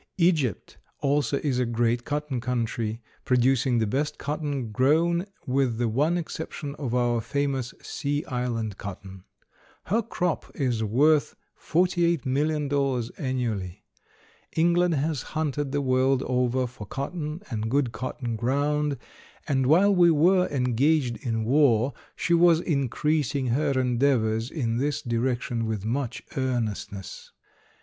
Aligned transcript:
Egypt 0.17 0.79
also 1.01 1.37
is 1.43 1.59
a 1.59 1.65
great 1.67 2.05
cotton 2.05 2.41
country, 2.41 3.03
producing 3.23 3.77
the 3.77 3.85
best 3.85 4.17
cotton 4.17 4.71
grown 4.71 5.27
with 5.45 5.77
the 5.77 5.87
one 5.87 6.17
exception 6.17 6.73
of 6.79 6.95
our 6.95 7.21
famous 7.21 7.71
sea 7.83 8.25
island 8.25 8.79
cotton. 8.79 9.25
Her 9.83 10.01
crop 10.01 10.49
is 10.55 10.83
worth 10.83 11.35
$48,000,000 11.61 13.11
annually. 13.19 13.83
England 14.53 14.95
has 14.95 15.21
hunted 15.37 15.71
the 15.71 15.81
world 15.83 16.23
over 16.23 16.65
for 16.65 16.87
cotton 16.87 17.43
and 17.51 17.69
good 17.69 17.91
cotton 17.91 18.35
ground, 18.35 18.97
and 19.47 19.67
while 19.67 19.93
we 19.93 20.09
were 20.09 20.47
engaged 20.47 21.17
in 21.17 21.45
war 21.45 21.93
she 22.15 22.33
was 22.33 22.59
increasing 22.61 23.49
her 23.49 23.79
endeavors 23.79 24.49
in 24.49 24.77
this 24.77 25.03
direction 25.03 25.67
with 25.67 25.85
much 25.85 26.23
earnestness. 26.37 27.29